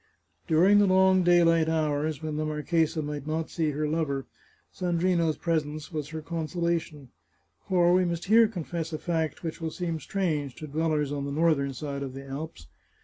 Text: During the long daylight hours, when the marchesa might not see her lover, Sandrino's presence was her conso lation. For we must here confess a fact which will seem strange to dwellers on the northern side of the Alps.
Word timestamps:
During 0.47 0.79
the 0.79 0.87
long 0.87 1.21
daylight 1.21 1.69
hours, 1.69 2.23
when 2.23 2.35
the 2.37 2.43
marchesa 2.43 3.03
might 3.03 3.27
not 3.27 3.51
see 3.51 3.69
her 3.69 3.87
lover, 3.87 4.25
Sandrino's 4.73 5.37
presence 5.37 5.91
was 5.91 6.09
her 6.09 6.23
conso 6.23 6.55
lation. 6.55 7.09
For 7.69 7.93
we 7.93 8.03
must 8.03 8.25
here 8.25 8.47
confess 8.47 8.91
a 8.93 8.97
fact 8.97 9.43
which 9.43 9.61
will 9.61 9.69
seem 9.69 9.99
strange 9.99 10.55
to 10.55 10.65
dwellers 10.65 11.11
on 11.11 11.25
the 11.25 11.31
northern 11.31 11.73
side 11.73 12.01
of 12.01 12.15
the 12.15 12.25
Alps. 12.25 12.65